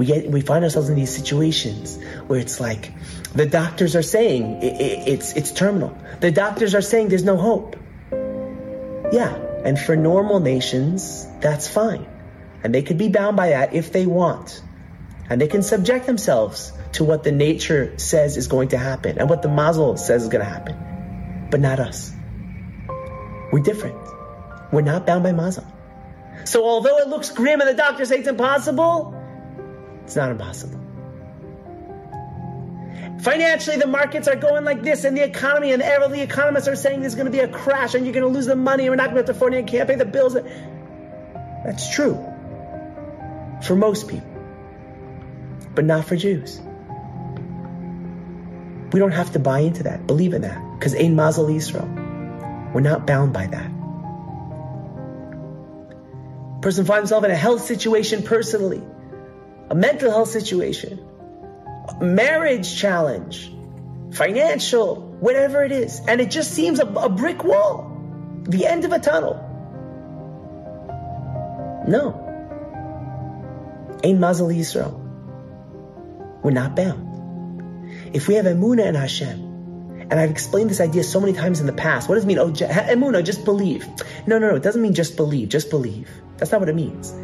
[0.00, 2.90] We get we find ourselves in these situations where it's like
[3.34, 5.94] the doctors are saying it, it, it's it's terminal.
[6.20, 7.76] The doctors are saying there's no hope.
[9.12, 12.06] Yeah, and for normal nations, that's fine.
[12.64, 14.62] And they could be bound by that if they want.
[15.28, 19.28] And they can subject themselves to what the nature says is going to happen and
[19.28, 21.48] what the mazel says is going to happen.
[21.50, 22.10] But not us.
[23.52, 24.00] We're different.
[24.72, 25.70] We're not bound by mazel.
[26.46, 29.19] So although it looks grim and the doctors say it's impossible,
[30.04, 30.80] it's not impossible.
[33.22, 36.76] Financially, the markets are going like this, and the economy and all the economists are
[36.76, 38.90] saying there's going to be a crash, and you're going to lose the money, and
[38.90, 40.34] we're not going to afford it, and can't pay the bills.
[41.64, 42.14] That's true
[43.62, 44.26] for most people,
[45.74, 46.60] but not for Jews.
[48.92, 52.72] We don't have to buy into that, believe in that, because Ein Mazel Yisrael.
[52.72, 53.70] We're not bound by that.
[56.62, 58.82] Person finds himself in a health situation personally,
[59.70, 60.98] a mental health situation,
[62.00, 63.52] a marriage challenge,
[64.12, 67.86] financial, whatever it is, and it just seems a, a brick wall,
[68.42, 69.46] the end of a tunnel.
[71.86, 72.26] No.
[74.04, 74.98] Ein Mazel Yisrael.
[76.42, 77.06] We're not bound.
[78.12, 79.50] If we have emuna in Hashem,
[80.10, 82.08] and I've explained this idea so many times in the past.
[82.08, 82.38] What does it mean?
[82.40, 83.86] Oh, emuna, just believe.
[84.26, 84.56] No, no, no.
[84.56, 85.48] It doesn't mean just believe.
[85.48, 86.10] Just believe.
[86.36, 87.14] That's not what it means.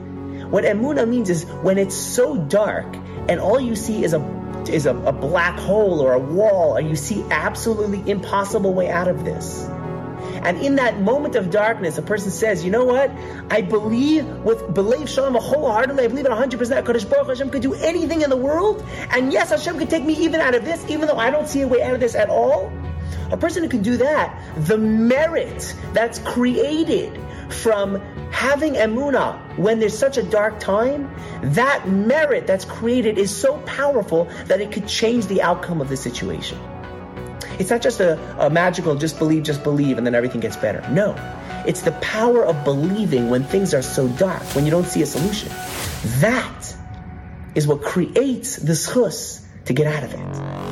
[0.51, 2.87] What emuna means is when it's so dark
[3.29, 4.21] and all you see is a
[4.69, 9.07] is a, a black hole or a wall, and you see absolutely impossible way out
[9.07, 9.69] of this.
[10.43, 13.11] And in that moment of darkness, a person says, you know what?
[13.51, 17.63] I believe with belief Shalom wholeheartedly, I believe in 100% that Kadosh Baruch Hashem could
[17.63, 18.85] do anything in the world.
[19.11, 21.63] And yes, Hashem could take me even out of this, even though I don't see
[21.63, 22.73] a way out of this at all.
[23.31, 29.97] A person who can do that, the merit that's created from having emuna when there's
[29.97, 31.11] such a dark time,
[31.43, 35.97] that merit that's created is so powerful that it could change the outcome of the
[35.97, 36.59] situation.
[37.59, 40.87] It's not just a, a magical just believe, just believe, and then everything gets better.
[40.91, 41.15] No.
[41.67, 45.07] It's the power of believing when things are so dark, when you don't see a
[45.07, 45.49] solution.
[46.21, 46.75] That
[47.55, 50.66] is what creates the schus to get out of it.